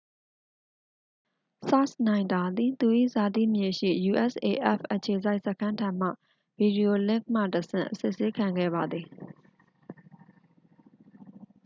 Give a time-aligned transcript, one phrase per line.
[1.67, 6.09] စာ့ချ်နိုင်တာ သည် သူ၏ဇာတိမြေရှိ usaf အခြေစိုက်စခန်းထံမှ
[6.57, 9.05] ဗီဒီယိုလင့်ခ်မှတဆင့် အစစ်ဆေးခံခဲ့ပါသည်